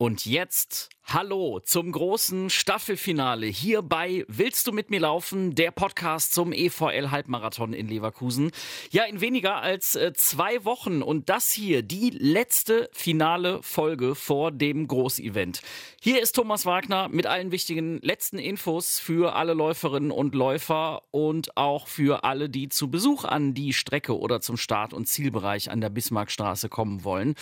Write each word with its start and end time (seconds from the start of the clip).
Und 0.00 0.24
jetzt 0.24 0.88
Hallo 1.12 1.58
zum 1.58 1.90
großen 1.90 2.50
Staffelfinale 2.50 3.46
hier 3.46 3.82
bei 3.82 4.24
Willst 4.28 4.68
du 4.68 4.72
mit 4.72 4.90
mir 4.90 5.00
laufen? 5.00 5.56
Der 5.56 5.72
Podcast 5.72 6.32
zum 6.32 6.52
EVL 6.52 7.10
Halbmarathon 7.10 7.72
in 7.72 7.88
Leverkusen. 7.88 8.52
Ja, 8.92 9.02
in 9.02 9.20
weniger 9.20 9.56
als 9.56 9.96
äh, 9.96 10.12
zwei 10.12 10.64
Wochen 10.64 11.02
und 11.02 11.28
das 11.28 11.50
hier 11.50 11.82
die 11.82 12.10
letzte 12.10 12.88
finale 12.92 13.60
Folge 13.64 14.14
vor 14.14 14.52
dem 14.52 14.86
Großevent. 14.86 15.62
Hier 16.00 16.22
ist 16.22 16.36
Thomas 16.36 16.64
Wagner 16.64 17.08
mit 17.08 17.26
allen 17.26 17.50
wichtigen 17.50 17.98
letzten 18.02 18.38
Infos 18.38 19.00
für 19.00 19.34
alle 19.34 19.54
Läuferinnen 19.54 20.12
und 20.12 20.36
Läufer 20.36 21.02
und 21.10 21.56
auch 21.56 21.88
für 21.88 22.22
alle, 22.22 22.48
die 22.48 22.68
zu 22.68 22.88
Besuch 22.88 23.24
an 23.24 23.52
die 23.52 23.72
Strecke 23.72 24.16
oder 24.16 24.40
zum 24.40 24.56
Start- 24.56 24.94
und 24.94 25.08
Zielbereich 25.08 25.72
an 25.72 25.80
der 25.80 25.90
Bismarckstraße 25.90 26.68
kommen 26.68 27.02
wollen. 27.02 27.34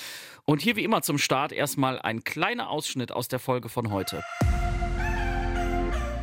Und 0.46 0.62
hier 0.62 0.76
wie 0.76 0.84
immer 0.84 1.02
zum 1.02 1.18
Start 1.18 1.52
erstmal 1.52 1.98
ein 1.98 2.24
kleiner 2.24 2.70
Ausschnitt 2.70 3.12
aus 3.12 3.28
der 3.28 3.38
Folge 3.38 3.57
Folge 3.58 3.68
von 3.68 3.90
heute. 3.90 4.22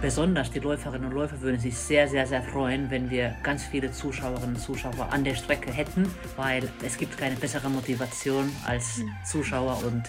Besonders 0.02 0.52
die 0.52 0.60
Läuferinnen 0.60 1.08
und 1.10 1.14
Läufer 1.14 1.42
würden 1.42 1.60
sich 1.60 1.76
sehr, 1.76 2.08
sehr, 2.08 2.28
sehr 2.28 2.44
freuen, 2.44 2.90
wenn 2.92 3.10
wir 3.10 3.36
ganz 3.44 3.64
viele 3.64 3.92
Zuschauerinnen 3.92 4.56
und 4.56 4.62
Zuschauer 4.62 5.12
an 5.12 5.24
der 5.24 5.36
Strecke 5.36 5.72
hätten, 5.72 6.08
weil 6.38 6.70
es 6.86 6.98
gibt 6.98 7.18
keine 7.18 7.36
bessere 7.36 7.70
Motivation 7.70 8.50
als 8.66 9.02
Zuschauer 9.26 9.82
und 9.86 10.04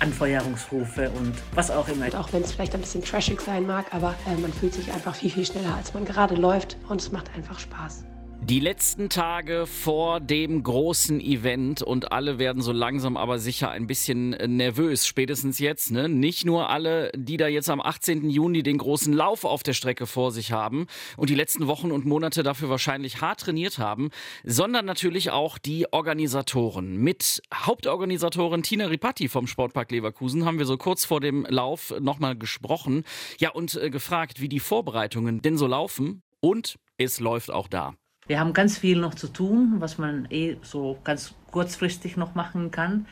Anfeuerungsrufe 0.00 1.10
und 1.10 1.34
was 1.54 1.70
auch 1.70 1.86
immer. 1.88 2.06
Und 2.06 2.16
auch 2.16 2.32
wenn 2.32 2.42
es 2.42 2.52
vielleicht 2.52 2.74
ein 2.74 2.80
bisschen 2.80 3.04
trashig 3.04 3.40
sein 3.40 3.66
mag, 3.66 3.92
aber 3.92 4.14
äh, 4.26 4.40
man 4.40 4.52
fühlt 4.52 4.74
sich 4.74 4.90
einfach 4.92 5.14
viel, 5.14 5.30
viel 5.30 5.46
schneller, 5.46 5.76
als 5.76 5.92
man 5.94 6.04
gerade 6.04 6.34
läuft 6.34 6.76
und 6.88 7.00
es 7.00 7.12
macht 7.12 7.32
einfach 7.36 7.60
Spaß. 7.60 8.04
Die 8.44 8.58
letzten 8.58 9.08
Tage 9.08 9.66
vor 9.68 10.18
dem 10.18 10.64
großen 10.64 11.20
Event 11.20 11.80
und 11.80 12.10
alle 12.10 12.40
werden 12.40 12.60
so 12.60 12.72
langsam 12.72 13.16
aber 13.16 13.38
sicher 13.38 13.70
ein 13.70 13.86
bisschen 13.86 14.32
äh, 14.32 14.48
nervös, 14.48 15.06
spätestens 15.06 15.60
jetzt. 15.60 15.92
Ne? 15.92 16.08
Nicht 16.08 16.44
nur 16.44 16.68
alle, 16.68 17.12
die 17.14 17.36
da 17.36 17.46
jetzt 17.46 17.70
am 17.70 17.80
18. 17.80 18.28
Juni 18.28 18.64
den 18.64 18.78
großen 18.78 19.12
Lauf 19.12 19.44
auf 19.44 19.62
der 19.62 19.74
Strecke 19.74 20.08
vor 20.08 20.32
sich 20.32 20.50
haben 20.50 20.88
und 21.16 21.30
die 21.30 21.36
letzten 21.36 21.68
Wochen 21.68 21.92
und 21.92 22.04
Monate 22.04 22.42
dafür 22.42 22.68
wahrscheinlich 22.68 23.20
hart 23.20 23.42
trainiert 23.42 23.78
haben, 23.78 24.10
sondern 24.42 24.86
natürlich 24.86 25.30
auch 25.30 25.56
die 25.56 25.92
Organisatoren. 25.92 26.96
Mit 26.96 27.42
Hauptorganisatorin 27.54 28.64
Tina 28.64 28.86
Ripatti 28.86 29.28
vom 29.28 29.46
Sportpark 29.46 29.92
Leverkusen 29.92 30.44
haben 30.44 30.58
wir 30.58 30.66
so 30.66 30.76
kurz 30.78 31.04
vor 31.04 31.20
dem 31.20 31.46
Lauf 31.48 31.94
nochmal 32.00 32.36
gesprochen. 32.36 33.04
Ja, 33.38 33.52
und 33.52 33.76
äh, 33.76 33.88
gefragt, 33.88 34.40
wie 34.40 34.48
die 34.48 34.60
Vorbereitungen 34.60 35.42
denn 35.42 35.56
so 35.56 35.68
laufen. 35.68 36.24
Und 36.40 36.80
es 36.98 37.20
läuft 37.20 37.52
auch 37.52 37.68
da. 37.68 37.94
Wir 38.32 38.40
haben 38.40 38.54
ganz 38.54 38.78
viel 38.78 38.98
noch 38.98 39.14
zu 39.14 39.28
tun, 39.28 39.74
was 39.80 39.98
man 39.98 40.26
eh 40.30 40.56
so 40.62 40.96
ganz 41.04 41.34
kurzfristig 41.50 42.16
noch 42.16 42.34
machen 42.34 42.70
kann. 42.70 43.04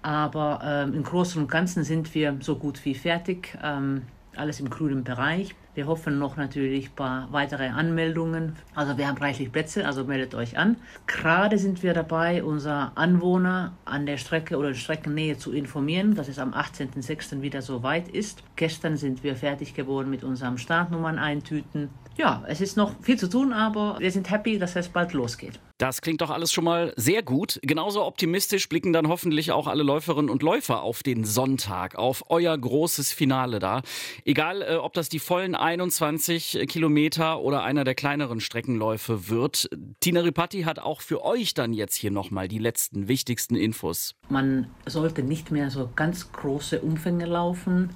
Aber 0.00 0.62
ähm, 0.64 0.94
im 0.94 1.02
Großen 1.02 1.42
und 1.42 1.50
Ganzen 1.50 1.84
sind 1.84 2.14
wir 2.14 2.38
so 2.40 2.56
gut 2.56 2.82
wie 2.86 2.94
fertig. 2.94 3.58
Ähm, 3.62 4.00
alles 4.34 4.60
im 4.60 4.70
grünen 4.70 5.04
Bereich. 5.04 5.54
Wir 5.74 5.86
hoffen 5.86 6.18
noch 6.18 6.38
natürlich 6.38 6.88
ein 6.88 6.94
paar 6.94 7.28
weitere 7.32 7.68
Anmeldungen. 7.68 8.56
Also 8.74 8.96
wir 8.96 9.08
haben 9.08 9.18
reichlich 9.18 9.52
Plätze, 9.52 9.86
also 9.86 10.04
meldet 10.04 10.34
euch 10.34 10.56
an. 10.56 10.76
Gerade 11.06 11.58
sind 11.58 11.82
wir 11.82 11.92
dabei, 11.92 12.42
unser 12.42 12.92
Anwohner 12.94 13.74
an 13.84 14.06
der 14.06 14.16
Strecke 14.16 14.56
oder 14.56 14.72
Streckennähe 14.72 15.36
zu 15.36 15.52
informieren, 15.52 16.14
dass 16.14 16.28
es 16.28 16.38
am 16.38 16.54
18.06. 16.54 17.42
wieder 17.42 17.60
so 17.60 17.82
weit 17.82 18.08
ist. 18.08 18.42
Gestern 18.56 18.96
sind 18.96 19.22
wir 19.22 19.36
fertig 19.36 19.74
geworden 19.74 20.08
mit 20.08 20.24
unserem 20.24 20.56
Startnummern 20.56 21.18
eintüten 21.18 21.90
ja, 22.16 22.44
es 22.46 22.60
ist 22.60 22.76
noch 22.76 22.92
viel 23.02 23.18
zu 23.18 23.28
tun, 23.28 23.52
aber 23.52 23.96
wir 23.98 24.10
sind 24.10 24.30
happy, 24.30 24.58
dass 24.58 24.76
es 24.76 24.88
bald 24.88 25.12
losgeht. 25.12 25.58
Das 25.78 26.00
klingt 26.00 26.20
doch 26.20 26.30
alles 26.30 26.52
schon 26.52 26.62
mal 26.62 26.92
sehr 26.96 27.24
gut. 27.24 27.58
Genauso 27.62 28.04
optimistisch 28.04 28.68
blicken 28.68 28.92
dann 28.92 29.08
hoffentlich 29.08 29.50
auch 29.50 29.66
alle 29.66 29.82
Läuferinnen 29.82 30.30
und 30.30 30.42
Läufer 30.44 30.82
auf 30.82 31.02
den 31.02 31.24
Sonntag, 31.24 31.96
auf 31.96 32.22
euer 32.28 32.56
großes 32.56 33.12
Finale 33.12 33.58
da. 33.58 33.82
Egal, 34.24 34.62
äh, 34.62 34.76
ob 34.76 34.92
das 34.92 35.08
die 35.08 35.18
vollen 35.18 35.56
21 35.56 36.66
Kilometer 36.68 37.40
oder 37.40 37.64
einer 37.64 37.82
der 37.82 37.96
kleineren 37.96 38.38
Streckenläufe 38.38 39.28
wird. 39.28 39.70
Tina 39.98 40.20
Ripatti 40.20 40.62
hat 40.62 40.78
auch 40.78 41.00
für 41.00 41.24
euch 41.24 41.54
dann 41.54 41.72
jetzt 41.72 41.96
hier 41.96 42.12
nochmal 42.12 42.46
die 42.46 42.58
letzten 42.58 43.08
wichtigsten 43.08 43.56
Infos. 43.56 44.14
Man 44.28 44.70
sollte 44.86 45.24
nicht 45.24 45.50
mehr 45.50 45.70
so 45.70 45.90
ganz 45.96 46.30
große 46.30 46.80
Umfänge 46.80 47.26
laufen 47.26 47.90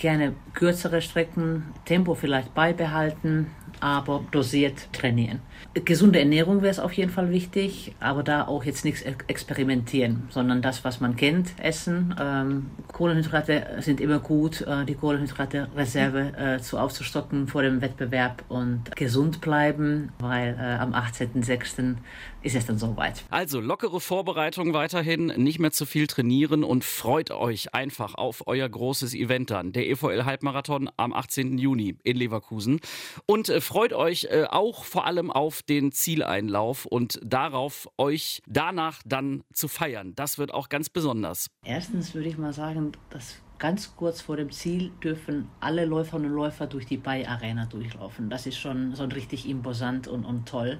gerne 0.00 0.34
kürzere 0.54 1.02
Strecken, 1.02 1.62
Tempo 1.84 2.14
vielleicht 2.14 2.54
beibehalten, 2.54 3.46
aber 3.78 4.24
dosiert 4.30 4.92
trainieren. 4.92 5.40
Gesunde 5.84 6.18
Ernährung 6.18 6.62
wäre 6.62 6.70
es 6.70 6.80
auf 6.80 6.92
jeden 6.94 7.10
Fall 7.10 7.30
wichtig, 7.30 7.94
aber 8.00 8.22
da 8.22 8.46
auch 8.46 8.64
jetzt 8.64 8.84
nichts 8.84 9.02
experimentieren, 9.02 10.24
sondern 10.30 10.62
das, 10.62 10.84
was 10.84 11.00
man 11.00 11.16
kennt, 11.16 11.52
essen. 11.62 12.14
Ähm, 12.20 12.66
Kohlenhydrate 12.88 13.76
sind 13.80 14.00
immer 14.00 14.18
gut, 14.18 14.62
äh, 14.62 14.84
die 14.84 14.94
Kohlenhydrate-Reserve 14.94 16.32
äh, 16.36 16.60
zu 16.60 16.78
aufzustocken 16.78 17.46
vor 17.46 17.62
dem 17.62 17.80
Wettbewerb 17.80 18.42
und 18.48 18.94
gesund 18.96 19.40
bleiben, 19.40 20.10
weil 20.18 20.56
äh, 20.58 20.78
am 20.80 20.92
18.06. 20.92 21.96
ist 22.42 22.54
es 22.54 22.66
dann 22.66 22.78
soweit. 22.78 23.24
Also 23.30 23.60
lockere 23.60 24.00
Vorbereitung 24.00 24.72
weiterhin, 24.72 25.26
nicht 25.26 25.58
mehr 25.58 25.72
zu 25.72 25.86
viel 25.86 26.06
trainieren 26.06 26.64
und 26.64 26.84
freut 26.84 27.30
euch 27.30 27.74
einfach 27.74 28.14
auf 28.14 28.46
euer 28.46 28.68
großes 28.68 29.14
Event 29.14 29.50
dann, 29.50 29.72
der 29.72 29.88
EVL 29.88 30.24
Halbmarathon 30.24 30.90
am 30.96 31.12
18. 31.12 31.58
Juni 31.58 31.96
in 32.02 32.16
Leverkusen. 32.16 32.80
Und 33.26 33.48
äh, 33.48 33.60
freut 33.60 33.92
euch 33.92 34.24
äh, 34.30 34.44
auch 34.48 34.84
vor 34.84 35.06
allem 35.06 35.30
auf 35.30 35.62
den 35.62 35.92
Zieleinlauf 35.92 36.86
und 36.86 37.20
darauf, 37.22 37.88
euch 37.98 38.42
danach 38.46 39.02
dann 39.04 39.44
zu 39.52 39.68
feiern. 39.68 40.14
Das 40.14 40.38
wird 40.38 40.54
auch 40.54 40.68
ganz 40.68 40.88
besonders. 40.88 41.50
Erstens 41.64 42.14
würde 42.14 42.28
ich 42.28 42.38
mal 42.38 42.52
sagen, 42.52 42.92
dass 43.10 43.36
ganz 43.60 43.94
kurz 43.94 44.22
vor 44.22 44.36
dem 44.36 44.50
Ziel 44.50 44.90
dürfen 45.04 45.48
alle 45.60 45.84
Läuferinnen 45.84 46.30
und 46.30 46.36
Läufer 46.36 46.66
durch 46.66 46.86
die 46.86 46.96
Bay 46.96 47.26
Arena 47.26 47.66
durchlaufen. 47.66 48.30
Das 48.30 48.46
ist 48.46 48.58
schon, 48.58 48.96
schon 48.96 49.12
richtig 49.12 49.48
imposant 49.48 50.08
und, 50.08 50.24
und 50.24 50.48
toll. 50.48 50.78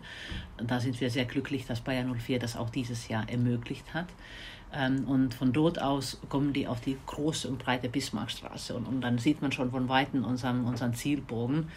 Da 0.66 0.80
sind 0.80 1.00
wir 1.00 1.10
sehr 1.10 1.26
glücklich, 1.26 1.66
dass 1.66 1.82
Bayern 1.82 2.12
04 2.18 2.38
das 2.38 2.56
auch 2.56 2.70
dieses 2.70 3.06
Jahr 3.08 3.28
ermöglicht 3.28 3.94
hat. 3.94 4.06
Ähm, 4.72 5.04
und 5.04 5.34
von 5.34 5.52
dort 5.52 5.82
aus 5.82 6.20
kommen 6.28 6.52
die 6.52 6.66
auf 6.66 6.80
die 6.80 6.96
große 7.06 7.48
und 7.48 7.58
breite 7.58 7.88
Bismarckstraße. 7.88 8.74
Und, 8.74 8.86
und 8.86 9.02
dann 9.02 9.18
sieht 9.18 9.42
man 9.42 9.52
schon 9.52 9.70
von 9.70 9.88
Weitem 9.88 10.24
unseren, 10.24 10.64
unseren 10.64 10.94
Zielbogen. 10.94 11.68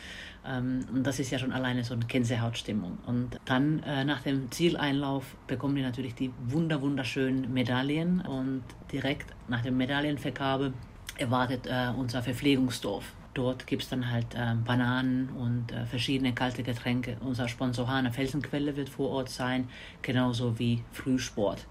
Ähm, 0.46 0.86
und 0.94 1.04
das 1.04 1.20
ist 1.20 1.32
ja 1.32 1.40
schon 1.40 1.52
alleine 1.52 1.84
so 1.84 1.96
eine 1.96 2.06
Gänsehautstimmung. 2.06 3.00
Und 3.06 3.40
dann 3.44 3.84
äh, 3.84 4.06
nach 4.06 4.22
dem 4.22 4.50
Zieleinlauf 4.52 5.36
bekommen 5.48 5.76
die 5.76 5.82
natürlich 5.82 6.16
die 6.16 6.32
wunder, 6.46 6.82
wunderschönen 6.82 7.52
Medaillen. 7.52 8.22
Und 8.22 8.64
direkt 8.92 9.34
nach 9.50 9.62
der 9.62 9.74
Medaillenvergabe 9.74 10.72
erwartet 11.18 11.68
äh, 11.68 11.90
unser 11.98 12.22
Verpflegungsdorf. 12.22 13.14
Dort 13.34 13.66
gibt 13.66 13.84
es 13.84 13.90
dann 13.90 14.12
halt 14.12 14.36
äh, 14.36 14.54
Bananen 14.64 15.30
und 15.30 15.72
äh, 15.72 15.86
verschiedene 15.86 16.34
kalte 16.34 16.62
Getränke. 16.62 17.18
Unser 17.22 17.48
Sponsor 17.48 17.88
Hane 17.88 18.12
Felsenquelle 18.12 18.76
wird 18.76 18.90
vor 18.90 19.10
Ort 19.10 19.30
sein, 19.30 19.70
genauso 20.02 20.60
wie 20.60 20.84
Frühsport. 20.92 21.66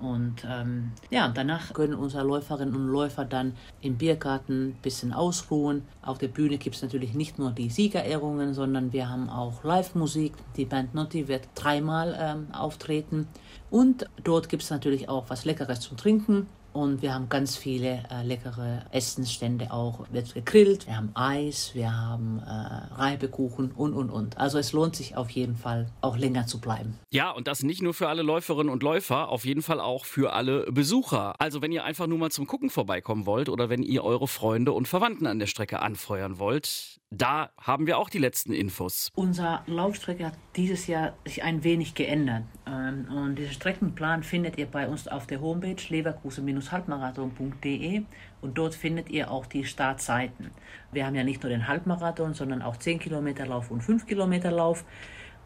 Und 0.00 0.46
ähm, 0.48 0.92
ja, 1.10 1.28
danach 1.28 1.72
können 1.72 1.94
unsere 1.94 2.24
Läuferinnen 2.24 2.74
und 2.74 2.88
Läufer 2.88 3.24
dann 3.24 3.54
im 3.80 3.96
Biergarten 3.96 4.68
ein 4.68 4.78
bisschen 4.82 5.12
ausruhen. 5.12 5.82
Auf 6.02 6.18
der 6.18 6.28
Bühne 6.28 6.58
gibt 6.58 6.76
es 6.76 6.82
natürlich 6.82 7.14
nicht 7.14 7.38
nur 7.38 7.52
die 7.52 7.70
Siegerehrungen, 7.70 8.52
sondern 8.52 8.92
wir 8.92 9.08
haben 9.08 9.30
auch 9.30 9.64
Live-Musik. 9.64 10.34
Die 10.56 10.66
Band 10.66 10.94
Notti 10.94 11.26
wird 11.26 11.48
dreimal 11.54 12.16
ähm, 12.20 12.52
auftreten. 12.52 13.28
Und 13.70 14.06
dort 14.22 14.48
gibt 14.48 14.62
es 14.62 14.70
natürlich 14.70 15.08
auch 15.08 15.30
was 15.30 15.44
Leckeres 15.44 15.80
zum 15.80 15.96
Trinken. 15.96 16.46
Und 16.78 17.02
wir 17.02 17.12
haben 17.12 17.28
ganz 17.28 17.56
viele 17.56 18.04
äh, 18.08 18.22
leckere 18.22 18.84
Essensstände 18.92 19.72
auch. 19.72 20.06
Wird 20.12 20.32
gegrillt, 20.32 20.86
wir 20.86 20.96
haben 20.96 21.10
Eis, 21.14 21.72
wir 21.74 21.90
haben 21.92 22.38
äh, 22.38 22.94
Reibekuchen 22.94 23.72
und, 23.72 23.94
und, 23.94 24.10
und. 24.10 24.38
Also 24.38 24.58
es 24.58 24.72
lohnt 24.72 24.94
sich 24.94 25.16
auf 25.16 25.28
jeden 25.30 25.56
Fall 25.56 25.88
auch 26.02 26.16
länger 26.16 26.46
zu 26.46 26.60
bleiben. 26.60 26.96
Ja, 27.10 27.32
und 27.32 27.48
das 27.48 27.64
nicht 27.64 27.82
nur 27.82 27.94
für 27.94 28.08
alle 28.08 28.22
Läuferinnen 28.22 28.72
und 28.72 28.84
Läufer, 28.84 29.28
auf 29.28 29.44
jeden 29.44 29.62
Fall 29.62 29.80
auch 29.80 30.04
für 30.04 30.34
alle 30.34 30.70
Besucher. 30.70 31.34
Also 31.40 31.62
wenn 31.62 31.72
ihr 31.72 31.82
einfach 31.82 32.06
nur 32.06 32.18
mal 32.18 32.30
zum 32.30 32.46
Gucken 32.46 32.70
vorbeikommen 32.70 33.26
wollt 33.26 33.48
oder 33.48 33.68
wenn 33.70 33.82
ihr 33.82 34.04
eure 34.04 34.28
Freunde 34.28 34.70
und 34.70 34.86
Verwandten 34.86 35.26
an 35.26 35.40
der 35.40 35.48
Strecke 35.48 35.80
anfeuern 35.80 36.38
wollt, 36.38 36.97
da 37.10 37.50
haben 37.58 37.86
wir 37.86 37.96
auch 37.98 38.10
die 38.10 38.18
letzten 38.18 38.52
Infos. 38.52 39.10
Unser 39.14 39.62
Laufstrecke 39.66 40.26
hat 40.26 40.34
dieses 40.56 40.86
Jahr 40.86 41.14
sich 41.24 41.42
ein 41.42 41.64
wenig 41.64 41.94
geändert. 41.94 42.42
Ähm, 42.66 43.08
und 43.10 43.36
diesen 43.36 43.54
Streckenplan 43.54 44.22
findet 44.22 44.58
ihr 44.58 44.66
bei 44.66 44.86
uns 44.86 45.08
auf 45.08 45.26
der 45.26 45.40
Homepage 45.40 45.82
leverkusen-halbmarathon.de 45.88 48.02
und 48.42 48.58
dort 48.58 48.74
findet 48.74 49.08
ihr 49.08 49.30
auch 49.30 49.46
die 49.46 49.64
Startzeiten. 49.64 50.50
Wir 50.92 51.06
haben 51.06 51.14
ja 51.14 51.24
nicht 51.24 51.42
nur 51.42 51.48
den 51.50 51.66
Halbmarathon, 51.66 52.34
sondern 52.34 52.60
auch 52.60 52.76
10 52.76 52.98
Kilometer 52.98 53.46
Lauf 53.46 53.70
und 53.70 53.82
5 53.82 54.06
Kilometer 54.06 54.50
Lauf. 54.50 54.84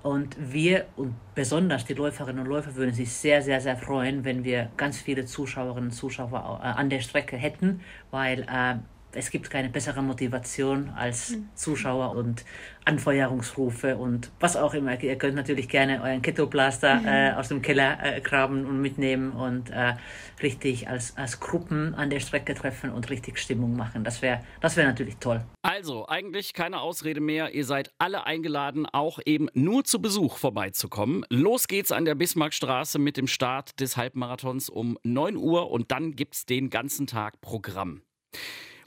Und 0.03 0.37
wir 0.53 0.87
und 0.97 1.15
besonders 1.37 1.85
die 1.85 1.95
Läuferinnen 1.95 2.43
und 2.43 2.49
Läufer 2.49 2.75
würden 2.75 2.93
sich 2.93 3.13
sehr, 3.13 3.41
sehr, 3.41 3.61
sehr 3.61 3.77
freuen, 3.77 4.25
wenn 4.25 4.43
wir 4.43 4.69
ganz 4.77 5.01
viele 5.01 5.27
Zuschauerinnen 5.27 5.91
und 5.91 5.95
Zuschauer 5.95 6.61
äh, 6.61 6.67
an 6.67 6.91
der 6.91 6.99
Strecke 6.99 7.37
hätten, 7.37 7.83
weil 8.11 8.45
äh, 8.51 8.79
es 9.15 9.31
gibt 9.31 9.51
keine 9.51 9.69
bessere 9.69 10.03
Motivation 10.03 10.91
als 10.91 11.31
hm. 11.31 11.49
Zuschauer 11.55 12.17
und 12.17 12.45
Anfeuerungsrufe 12.85 13.97
und 13.97 14.31
was 14.41 14.57
auch 14.57 14.75
immer. 14.75 15.01
Ihr 15.01 15.17
könnt 15.17 15.37
natürlich 15.37 15.69
gerne 15.69 16.03
euren 16.03 16.21
Ketoplaster 16.21 16.97
mhm. 16.97 17.07
äh, 17.07 17.33
aus 17.33 17.49
dem 17.49 17.63
Keller 17.63 17.99
äh, 18.03 18.21
graben 18.21 18.67
und 18.67 18.81
mitnehmen 18.81 19.33
und 19.33 19.71
äh, 19.71 19.95
richtig 20.43 20.89
als, 20.89 21.17
als 21.17 21.39
Gruppen 21.39 21.95
an 21.95 22.11
der 22.11 22.21
Strecke 22.21 22.55
treffen 22.55 22.91
und 22.91 23.09
richtig 23.11 23.39
Stimmung 23.39 23.77
machen. 23.77 24.03
Das 24.03 24.21
wäre 24.21 24.41
das 24.61 24.77
wär 24.77 24.85
natürlich 24.85 25.17
toll. 25.19 25.45
Also, 25.63 26.09
eigentlich 26.09 26.55
keine 26.55 26.81
Ausrede 26.81 27.21
mehr. 27.21 27.55
Ihr 27.55 27.65
seid 27.65 27.93
alle 27.99 28.27
eingeladen, 28.27 28.87
auch 28.87 29.21
eben 29.25 29.49
nur 29.55 29.85
zu 29.85 30.03
Besuch 30.03 30.37
vorbeizukommen. 30.37 31.25
Los 31.31 31.69
geht's 31.69 31.93
an 31.93 32.05
der 32.05 32.17
Bismarckstraße 32.17 32.99
mit 32.99 33.17
dem 33.17 33.29
Start 33.29 33.79
des 33.81 33.97
Halbmarathons 33.97 34.69
um 34.69 34.99
9 35.05 35.37
Uhr 35.37 35.71
und 35.71 35.93
dann 35.93 36.17
gibt's 36.17 36.47
den 36.47 36.69
ganzen 36.69 37.07
Tag 37.07 37.41
Programm. 37.41 38.03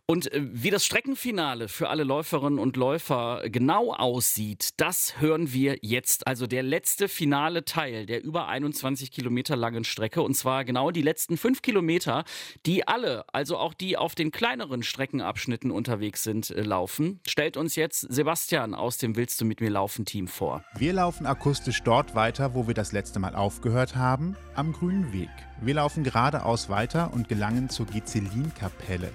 Und 0.07 0.31
äh, 0.31 0.41
wie 0.43 0.69
das 0.69 0.85
Streckenfinale 0.85 1.67
für 1.67 1.89
alle 1.89 2.03
Läuferinnen 2.03 2.59
und 2.59 2.77
Läufer 2.77 3.41
genau 3.45 3.91
aussieht, 3.91 4.69
das 4.77 5.19
hören 5.19 5.51
wir 5.51 5.77
jetzt. 5.81 6.27
Also 6.27 6.45
der 6.45 6.61
letzte 6.61 7.07
finale 7.07 7.65
Teil 7.65 8.05
der 8.05 8.23
über 8.23 8.47
21 8.47 9.09
Kilometer 9.09 9.55
langen 9.55 9.83
Strecke. 9.83 10.21
Und 10.21 10.35
zwar 10.35 10.63
genau 10.63 10.91
die 10.91 11.01
letzten 11.01 11.37
fünf 11.37 11.63
Kilometer, 11.63 12.23
die 12.67 12.87
alle, 12.87 13.25
also 13.33 13.57
auch 13.57 13.73
die 13.73 13.97
auf 13.97 14.13
den 14.13 14.29
kleineren 14.29 14.83
Streckenabschnitten 14.83 15.71
unterwegs 15.71 16.21
sind, 16.21 16.51
äh, 16.51 16.61
laufen. 16.61 17.19
Stellt 17.27 17.57
uns 17.57 17.75
jetzt 17.75 18.01
Sebastian 18.01 18.75
aus 18.75 18.99
dem 18.99 19.15
Willst 19.15 19.41
du 19.41 19.45
mit 19.45 19.59
mir 19.59 19.71
laufen 19.71 20.05
Team 20.05 20.27
vor. 20.27 20.63
Wir 20.77 20.93
laufen 20.93 21.25
akustisch 21.25 21.81
dort 21.81 22.13
weiter, 22.13 22.53
wo 22.53 22.67
wir 22.67 22.75
das 22.75 22.91
letzte 22.91 23.17
Mal 23.17 23.35
aufgehört 23.35 23.95
haben, 23.95 24.37
am 24.53 24.71
Grünen 24.71 25.11
Weg. 25.13 25.29
Wir 25.61 25.73
laufen 25.73 26.03
geradeaus 26.03 26.69
weiter 26.69 27.11
und 27.11 27.27
gelangen 27.27 27.69
zur 27.69 27.87
Gezelin-Kapelle. 27.87 29.11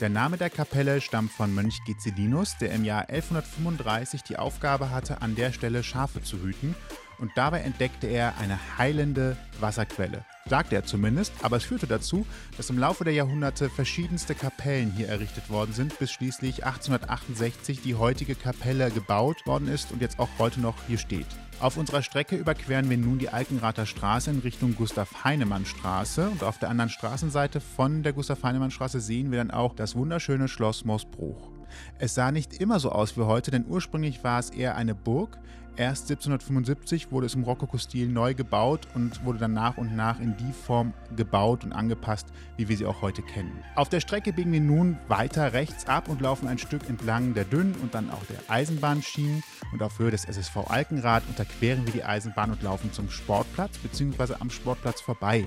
Der 0.00 0.08
Name 0.08 0.36
der 0.36 0.50
Kapelle 0.50 1.00
stammt 1.00 1.30
von 1.30 1.54
Mönch 1.54 1.78
Gezelinus, 1.86 2.58
der 2.58 2.72
im 2.72 2.84
Jahr 2.84 3.08
1135 3.08 4.22
die 4.22 4.36
Aufgabe 4.36 4.90
hatte, 4.90 5.22
an 5.22 5.36
der 5.36 5.52
Stelle 5.52 5.84
Schafe 5.84 6.20
zu 6.20 6.42
hüten 6.42 6.74
und 7.18 7.30
dabei 7.36 7.60
entdeckte 7.60 8.08
er 8.08 8.36
eine 8.38 8.58
heilende 8.76 9.36
Wasserquelle. 9.60 10.24
Sagte 10.46 10.74
er 10.74 10.84
zumindest, 10.84 11.32
aber 11.42 11.56
es 11.56 11.64
führte 11.64 11.86
dazu, 11.86 12.26
dass 12.58 12.68
im 12.68 12.78
Laufe 12.78 13.04
der 13.04 13.14
Jahrhunderte 13.14 13.70
verschiedenste 13.70 14.34
Kapellen 14.34 14.92
hier 14.92 15.08
errichtet 15.08 15.48
worden 15.48 15.72
sind, 15.72 15.98
bis 15.98 16.12
schließlich 16.12 16.66
1868 16.66 17.80
die 17.80 17.94
heutige 17.94 18.34
Kapelle 18.34 18.90
gebaut 18.90 19.46
worden 19.46 19.68
ist 19.68 19.90
und 19.90 20.02
jetzt 20.02 20.18
auch 20.18 20.28
heute 20.38 20.60
noch 20.60 20.74
hier 20.86 20.98
steht. 20.98 21.26
Auf 21.60 21.78
unserer 21.78 22.02
Strecke 22.02 22.36
überqueren 22.36 22.90
wir 22.90 22.98
nun 22.98 23.18
die 23.18 23.30
Alkenrather 23.30 23.86
Straße 23.86 24.30
in 24.30 24.40
Richtung 24.40 24.74
Gustav-Heinemann-Straße 24.76 26.28
und 26.28 26.42
auf 26.42 26.58
der 26.58 26.68
anderen 26.68 26.90
Straßenseite 26.90 27.60
von 27.60 28.02
der 28.02 28.12
Gustav-Heinemann-Straße 28.12 29.00
sehen 29.00 29.30
wir 29.30 29.38
dann 29.38 29.50
auch 29.50 29.74
das 29.74 29.94
wunderschöne 29.94 30.48
Schloss 30.48 30.84
Moosbruch. 30.84 31.52
Es 31.98 32.14
sah 32.14 32.32
nicht 32.32 32.60
immer 32.60 32.80
so 32.80 32.92
aus 32.92 33.16
wie 33.16 33.22
heute, 33.22 33.50
denn 33.50 33.64
ursprünglich 33.66 34.22
war 34.22 34.38
es 34.40 34.50
eher 34.50 34.76
eine 34.76 34.94
Burg. 34.94 35.38
Erst 35.76 36.08
1775 36.08 37.10
wurde 37.10 37.26
es 37.26 37.34
im 37.34 37.42
Rokoko-Stil 37.42 38.08
neu 38.08 38.34
gebaut 38.34 38.86
und 38.94 39.24
wurde 39.24 39.40
dann 39.40 39.54
nach 39.54 39.76
und 39.76 39.96
nach 39.96 40.20
in 40.20 40.36
die 40.36 40.52
Form 40.52 40.92
gebaut 41.16 41.64
und 41.64 41.72
angepasst, 41.72 42.28
wie 42.56 42.68
wir 42.68 42.76
sie 42.76 42.86
auch 42.86 43.02
heute 43.02 43.22
kennen. 43.22 43.52
Auf 43.74 43.88
der 43.88 43.98
Strecke 43.98 44.32
biegen 44.32 44.52
wir 44.52 44.60
nun 44.60 44.96
weiter 45.08 45.52
rechts 45.52 45.88
ab 45.88 46.08
und 46.08 46.20
laufen 46.20 46.46
ein 46.46 46.58
Stück 46.58 46.88
entlang 46.88 47.34
der 47.34 47.44
Dünn 47.44 47.74
und 47.82 47.92
dann 47.92 48.08
auch 48.10 48.24
der 48.26 48.38
Eisenbahnschienen. 48.48 49.42
Und 49.72 49.82
auf 49.82 49.98
Höhe 49.98 50.12
des 50.12 50.26
SSV 50.26 50.58
Alkenrad 50.68 51.24
unterqueren 51.28 51.84
wir 51.86 51.92
die 51.92 52.04
Eisenbahn 52.04 52.52
und 52.52 52.62
laufen 52.62 52.92
zum 52.92 53.10
Sportplatz 53.10 53.76
bzw. 53.78 54.34
am 54.38 54.50
Sportplatz 54.50 55.00
vorbei. 55.00 55.44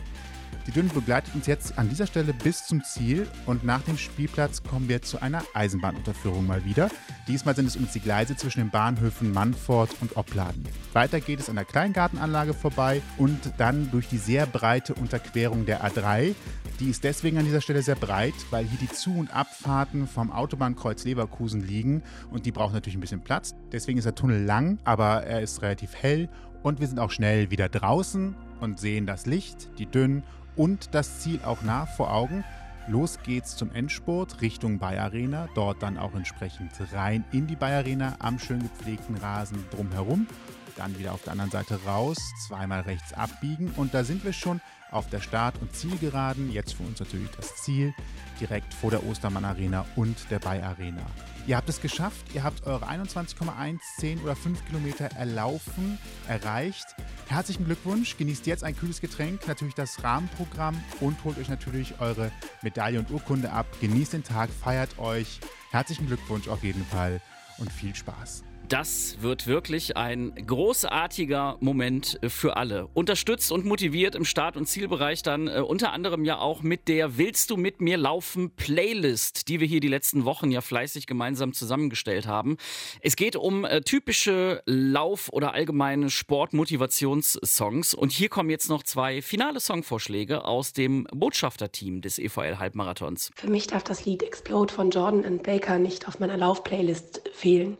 Die 0.68 0.74
Dünne 0.74 0.90
begleitet 0.90 1.34
uns 1.34 1.48
jetzt 1.48 1.80
an 1.80 1.88
dieser 1.88 2.08
Stelle 2.08 2.34
bis 2.34 2.68
zum 2.68 2.84
Ziel 2.84 3.26
und 3.46 3.64
nach 3.64 3.82
dem 3.84 3.98
Spielplatz 3.98 4.62
kommen 4.64 4.90
wir 4.90 5.02
zu 5.02 5.22
einer 5.22 5.42
Eisenbahnunterführung 5.54 6.46
mal 6.46 6.66
wieder. 6.66 6.90
Diesmal 7.26 7.56
sind 7.56 7.68
es 7.68 7.78
uns 7.78 7.94
die 7.94 8.02
Gleise 8.02 8.36
zwischen 8.36 8.60
den 8.60 8.70
Bahnhöfen 8.70 9.32
Mannfort 9.32 9.96
und 10.02 10.18
Opladen. 10.18 10.68
Weiter 10.92 11.22
geht 11.22 11.40
es 11.40 11.50
an 11.50 11.56
der 11.56 11.64
Kleingartenanlage 11.64 12.54
vorbei 12.54 13.02
und 13.18 13.54
dann 13.58 13.90
durch 13.92 14.10
die 14.10 14.18
sehr 14.18 14.46
breite 14.46 14.94
Unterquerung 14.94 15.66
der 15.66 15.86
A3. 15.86 16.36
Die 16.82 16.90
ist 16.90 17.06
deswegen 17.06 17.38
an 17.38 17.46
dieser 17.46 17.62
Stelle 17.62 17.82
sehr 17.82 17.96
breit, 17.96 18.36
weil 18.50 18.66
hier 18.66 18.78
die 18.78 18.94
Zu- 18.94 19.18
und 19.18 19.34
Abfahrten 19.34 20.06
vom 20.06 20.34
Autobahnkreuz 20.34 21.06
Leverkusen 21.06 21.62
liegen 21.62 22.04
und 22.30 22.46
die 22.46 22.52
brauchen 22.52 22.74
natürlich 22.74 22.98
ein 22.98 23.02
bisschen 23.02 23.24
Platz. 23.24 23.56
Deswegen 23.72 24.00
ist 24.00 24.04
der 24.06 24.16
Tunnel 24.16 24.44
lang, 24.44 24.80
aber 24.84 25.24
er 25.24 25.42
ist 25.42 25.62
relativ 25.62 25.96
hell 25.96 26.28
und 26.62 26.82
wir 26.82 26.88
sind 26.88 27.00
auch 27.00 27.12
schnell 27.12 27.52
wieder 27.52 27.70
draußen 27.70 28.36
und 28.60 28.80
sehen 28.80 29.06
das 29.06 29.26
Licht, 29.26 29.70
die 29.78 29.86
Dünn 29.86 30.24
und 30.58 30.94
das 30.94 31.22
Ziel 31.22 31.40
auch 31.46 31.62
nah 31.62 31.86
vor 31.86 32.14
Augen. 32.14 32.44
Los 32.90 33.20
geht's 33.24 33.56
zum 33.56 33.74
Endspurt 33.74 34.42
Richtung 34.42 34.80
Bayer 34.80 35.04
Arena, 35.04 35.48
dort 35.56 35.84
dann 35.84 35.98
auch 35.98 36.16
entsprechend 36.16 36.72
rein 36.94 37.24
in 37.32 37.48
die 37.48 37.56
Bayer 37.56 37.80
Arena 37.80 38.16
am 38.20 38.40
schön 38.40 38.62
gepflegten 38.62 39.16
Rasen 39.18 39.64
drumherum. 39.72 40.28
Dann 40.78 40.98
wieder 40.98 41.14
auf 41.14 41.24
der 41.24 41.34
anderen 41.34 41.52
Seite 41.52 41.80
raus, 41.86 42.18
zweimal 42.48 42.82
rechts 42.82 43.14
abbiegen 43.14 43.72
und 43.76 43.94
da 43.94 44.04
sind 44.04 44.24
wir 44.24 44.32
schon 44.32 44.62
auf 44.92 45.10
der 45.10 45.20
Start- 45.20 45.60
und 45.60 45.76
Zielgeraden. 45.76 46.52
Jetzt 46.52 46.76
für 46.76 46.84
uns 46.84 47.00
natürlich 47.00 47.30
das 47.32 47.56
Ziel, 47.58 47.94
direkt 48.40 48.74
vor 48.74 48.92
der 48.92 49.06
Ostermann 49.06 49.44
Arena 49.44 49.86
und 49.96 50.16
der 50.30 50.40
Bay 50.40 50.62
Arena. 50.62 51.02
Ihr 51.48 51.58
habt 51.58 51.70
es 51.70 51.82
geschafft, 51.82 52.26
ihr 52.34 52.44
habt 52.44 52.68
eure 52.68 52.88
21,1, 52.88 53.80
10 54.00 54.20
oder 54.22 54.36
5 54.36 54.66
Kilometer 54.66 55.06
erlaufen, 55.06 55.98
erreicht. 56.28 56.86
Herzlichen 57.28 57.66
Glückwunsch, 57.66 58.18
genießt 58.18 58.46
jetzt 58.48 58.64
ein 58.64 58.76
kühles 58.76 59.02
Getränk, 59.02 59.48
natürlich 59.48 59.74
das 59.74 60.04
Rahmenprogramm 60.04 60.82
und 61.00 61.24
holt 61.24 61.38
euch 61.38 61.50
natürlich 61.50 62.00
eure 62.00 62.32
Medaille 62.62 63.00
und 63.00 63.10
Urkunde 63.12 63.52
ab. 63.52 63.66
Genießt 63.82 64.14
den 64.14 64.24
Tag, 64.24 64.50
feiert 64.50 65.00
euch. 65.00 65.40
Herzlichen 65.72 66.08
Glückwunsch 66.08 66.48
auf 66.48 66.64
jeden 66.64 66.86
Fall 66.86 67.22
und 67.58 67.72
viel 67.72 67.96
Spaß. 67.96 68.44
Das 68.70 69.22
wird 69.22 69.48
wirklich 69.48 69.96
ein 69.96 70.34
großartiger 70.46 71.56
Moment 71.62 72.20
für 72.28 72.58
alle. 72.58 72.90
Unterstützt 72.94 73.50
und 73.54 73.64
motiviert 73.64 74.14
im 74.14 74.26
Start- 74.26 74.58
und 74.58 74.66
Zielbereich 74.66 75.24
dann 75.24 75.48
äh, 75.48 75.62
unter 75.62 75.94
anderem 75.94 76.26
ja 76.26 76.40
auch 76.40 76.64
mit 76.64 76.90
der 76.90 77.18
Willst 77.18 77.50
du 77.50 77.56
mit 77.56 77.80
mir 77.80 77.96
laufen 77.96 78.52
Playlist, 78.52 79.48
die 79.48 79.62
wir 79.62 79.68
hier 79.68 79.80
die 79.80 79.88
letzten 79.88 80.26
Wochen 80.26 80.52
ja 80.52 80.60
fleißig 80.60 81.08
gemeinsam 81.08 81.54
zusammengestellt 81.54 82.28
haben. 82.28 82.58
Es 83.00 83.16
geht 83.16 83.38
um 83.38 83.64
äh, 83.64 83.80
typische 83.80 84.62
Lauf- 84.66 85.32
oder 85.32 85.54
allgemeine 85.54 86.10
Sportmotivationssongs 86.10 87.94
und 87.94 88.12
hier 88.12 88.28
kommen 88.28 88.50
jetzt 88.50 88.70
noch 88.70 88.84
zwei 88.84 89.22
finale 89.22 89.62
Songvorschläge 89.62 90.44
aus 90.44 90.74
dem 90.74 91.08
Botschafterteam 91.16 92.02
des 92.02 92.20
EVL 92.20 92.60
Halbmarathons. 92.60 93.32
Für 93.34 93.50
mich 93.50 93.68
darf 93.68 93.86
das 93.86 94.04
Lied 94.04 94.24
Explode 94.24 94.74
von 94.74 94.90
Jordan 94.90 95.24
and 95.24 95.44
Baker 95.44 95.80
nicht 95.80 96.10
auf 96.10 96.20
meiner 96.20 96.36
Lauf-Playlist 96.36 97.22
fehlen. 97.32 97.78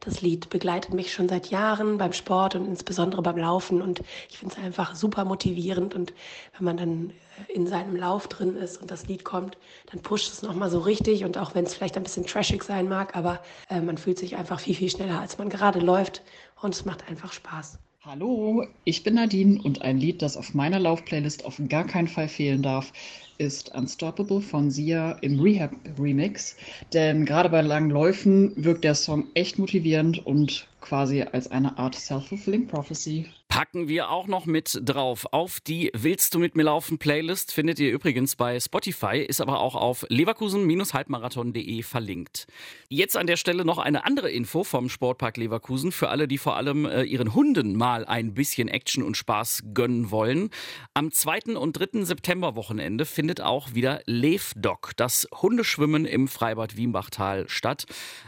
Das 0.00 0.22
Lied 0.22 0.48
begleitet 0.48 0.94
mich 0.94 1.12
schon 1.12 1.28
seit 1.28 1.50
Jahren 1.50 1.98
beim 1.98 2.14
Sport 2.14 2.54
und 2.54 2.64
insbesondere 2.64 3.20
beim 3.20 3.36
Laufen. 3.36 3.82
Und 3.82 4.00
ich 4.30 4.38
finde 4.38 4.54
es 4.56 4.64
einfach 4.64 4.94
super 4.94 5.26
motivierend. 5.26 5.94
Und 5.94 6.14
wenn 6.56 6.64
man 6.64 6.76
dann 6.78 7.10
äh, 7.10 7.52
in 7.52 7.66
seinem 7.66 7.96
Lauf 7.96 8.26
drin 8.26 8.56
ist 8.56 8.80
und 8.80 8.90
das 8.90 9.06
Lied 9.08 9.24
kommt, 9.24 9.58
dann 9.92 10.00
pusht 10.00 10.32
es 10.32 10.40
nochmal 10.40 10.70
so 10.70 10.78
richtig. 10.78 11.24
Und 11.24 11.36
auch 11.36 11.54
wenn 11.54 11.64
es 11.64 11.74
vielleicht 11.74 11.98
ein 11.98 12.02
bisschen 12.02 12.24
trashig 12.24 12.64
sein 12.64 12.88
mag, 12.88 13.14
aber 13.14 13.42
äh, 13.68 13.82
man 13.82 13.98
fühlt 13.98 14.18
sich 14.18 14.36
einfach 14.36 14.58
viel, 14.58 14.74
viel 14.74 14.90
schneller, 14.90 15.20
als 15.20 15.36
man 15.36 15.50
gerade 15.50 15.80
läuft. 15.80 16.22
Und 16.62 16.74
es 16.74 16.86
macht 16.86 17.06
einfach 17.08 17.34
Spaß. 17.34 17.78
Hallo, 18.02 18.64
ich 18.84 19.02
bin 19.02 19.16
Nadine 19.16 19.60
und 19.62 19.82
ein 19.82 19.98
Lied, 19.98 20.22
das 20.22 20.38
auf 20.38 20.54
meiner 20.54 20.78
Laufplaylist 20.78 21.44
auf 21.44 21.60
gar 21.68 21.84
keinen 21.84 22.08
Fall 22.08 22.28
fehlen 22.28 22.62
darf, 22.62 22.94
ist 23.40 23.74
Unstoppable 23.74 24.42
von 24.42 24.70
Sia 24.70 25.12
im 25.22 25.40
Rehab 25.40 25.72
Remix. 25.98 26.56
Denn 26.92 27.24
gerade 27.24 27.48
bei 27.48 27.62
langen 27.62 27.90
Läufen 27.90 28.52
wirkt 28.56 28.84
der 28.84 28.94
Song 28.94 29.28
echt 29.34 29.58
motivierend 29.58 30.24
und 30.26 30.69
quasi 30.80 31.22
als 31.22 31.50
eine 31.50 31.78
Art 31.78 31.94
Self-Fulfilling 31.94 32.66
Prophecy. 32.66 33.26
Packen 33.50 33.88
wir 33.88 34.10
auch 34.10 34.28
noch 34.28 34.46
mit 34.46 34.80
drauf. 34.84 35.26
Auf 35.32 35.58
die 35.58 35.90
Willst 35.92 36.34
du 36.34 36.38
mit 36.38 36.54
mir 36.54 36.62
laufen 36.62 36.98
Playlist 36.98 37.52
findet 37.52 37.80
ihr 37.80 37.90
übrigens 37.90 38.36
bei 38.36 38.60
Spotify, 38.60 39.18
ist 39.18 39.40
aber 39.40 39.58
auch 39.58 39.74
auf 39.74 40.06
leverkusen-halbmarathon.de 40.08 41.82
verlinkt. 41.82 42.46
Jetzt 42.88 43.16
an 43.16 43.26
der 43.26 43.36
Stelle 43.36 43.64
noch 43.64 43.78
eine 43.78 44.04
andere 44.04 44.30
Info 44.30 44.62
vom 44.62 44.88
Sportpark 44.88 45.36
Leverkusen 45.36 45.90
für 45.90 46.10
alle, 46.10 46.28
die 46.28 46.38
vor 46.38 46.54
allem 46.56 46.86
äh, 46.86 47.02
ihren 47.02 47.34
Hunden 47.34 47.76
mal 47.76 48.04
ein 48.04 48.34
bisschen 48.34 48.68
Action 48.68 49.02
und 49.02 49.16
Spaß 49.16 49.64
gönnen 49.74 50.12
wollen. 50.12 50.50
Am 50.94 51.10
2. 51.10 51.56
und 51.56 51.72
3. 51.72 52.04
September 52.04 52.54
Wochenende 52.54 53.04
findet 53.04 53.40
auch 53.40 53.74
wieder 53.74 54.00
Levdog, 54.06 54.92
das 54.96 55.26
Hundeschwimmen 55.42 56.04
im 56.04 56.28
Freibad 56.28 56.76
Wiembachtal 56.76 57.48
statt. 57.48 57.86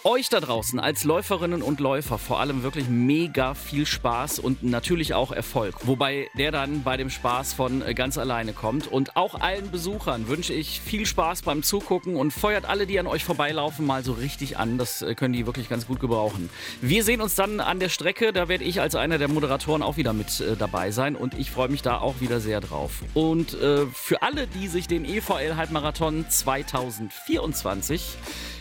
Euch 0.02 0.28
da 0.28 0.40
draußen 0.40 0.80
als 0.80 1.04
Läuferinnen 1.04 1.62
und 1.62 1.78
Läufer 1.78 2.18
vor 2.18 2.40
allem 2.40 2.64
wirklich 2.64 2.88
mega 2.88 3.54
viel 3.54 3.86
Spaß 3.86 4.40
und 4.40 4.64
natürlich 4.64 5.14
auch 5.14 5.30
Erfolg. 5.30 5.86
Wobei 5.86 6.28
der 6.36 6.50
dann 6.50 6.82
bei 6.82 6.96
dem 6.96 7.10
Spaß 7.10 7.52
von 7.52 7.80
äh, 7.82 7.94
ganz 7.94 8.18
alleine 8.18 8.52
kommt. 8.52 8.88
Und 8.88 9.16
auch 9.16 9.40
allen 9.40 9.70
Besuchern 9.70 10.26
wünsche 10.26 10.52
ich 10.52 10.80
viel 10.80 11.06
Spaß 11.06 11.42
beim 11.42 11.62
Zugucken 11.62 12.16
und 12.16 12.32
feuert 12.32 12.64
alle, 12.64 12.88
die 12.88 12.98
an 12.98 13.06
euch 13.06 13.22
vorbeilaufen, 13.22 13.86
mal 13.86 14.02
so 14.02 14.14
richtig 14.14 14.56
an. 14.56 14.78
Das 14.78 15.02
äh, 15.02 15.14
können 15.14 15.32
die 15.32 15.46
wirklich 15.46 15.68
ganz 15.68 15.86
gut 15.86 16.00
gebrauchen. 16.00 16.50
Wir 16.80 17.04
sehen 17.04 17.20
uns 17.20 17.36
dann 17.36 17.60
an 17.60 17.78
der 17.78 17.88
Strecke. 17.88 18.32
Da 18.32 18.48
werde 18.48 18.64
ich 18.64 18.80
als 18.80 18.96
einer 18.96 19.18
der 19.18 19.28
Moderatoren 19.28 19.82
auch 19.82 19.96
wieder 19.96 20.12
mit 20.12 20.42
dabei 20.58 20.87
dabei 20.88 20.90
sein 20.90 21.16
und 21.16 21.34
ich 21.34 21.50
freue 21.50 21.68
mich 21.68 21.82
da 21.82 21.98
auch 21.98 22.20
wieder 22.20 22.40
sehr 22.40 22.60
drauf. 22.60 23.02
Und 23.14 23.54
äh, 23.60 23.86
für 23.86 24.22
alle, 24.22 24.46
die 24.46 24.68
sich 24.68 24.86
den 24.88 25.04
EVL 25.04 25.56
Halbmarathon 25.56 26.24
2024 26.28 28.16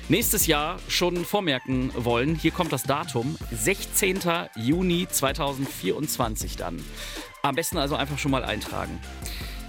nächstes 0.10 0.48
Jahr 0.48 0.80
schon 0.88 1.26
vormerken 1.26 1.92
wollen, 1.96 2.36
hier 2.36 2.52
kommt 2.52 2.72
das 2.72 2.84
Datum, 2.84 3.38
16. 3.52 4.20
Juni 4.56 5.08
2024 5.10 6.58
dann. 6.58 6.84
Am 7.44 7.56
besten 7.56 7.78
also 7.78 7.96
einfach 7.96 8.18
schon 8.18 8.32
mal 8.32 8.44
eintragen. 8.44 9.00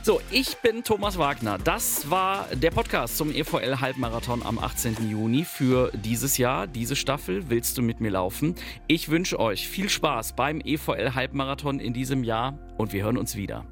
So, 0.09 0.23
ich 0.31 0.57
bin 0.63 0.85
Thomas 0.85 1.19
Wagner. 1.19 1.59
Das 1.59 2.11
war 2.11 2.47
der 2.55 2.71
Podcast 2.71 3.19
zum 3.19 3.31
EVL 3.31 3.79
Halbmarathon 3.79 4.43
am 4.43 4.59
18. 4.59 5.07
Juni 5.07 5.45
für 5.45 5.91
dieses 5.93 6.39
Jahr, 6.39 6.67
diese 6.67 6.97
Staffel. 6.97 7.51
Willst 7.51 7.77
du 7.77 7.83
mit 7.83 8.01
mir 8.01 8.13
laufen? 8.13 8.55
Ich 8.87 9.11
wünsche 9.11 9.39
euch 9.39 9.69
viel 9.69 9.91
Spaß 9.91 10.33
beim 10.33 10.63
EVL 10.65 11.15
Halbmarathon 11.15 11.79
in 11.79 11.93
diesem 11.93 12.25
Jahr 12.25 12.59
und 12.79 12.95
wir 12.95 13.05
hören 13.05 13.19
uns 13.19 13.37
wieder. 13.37 13.67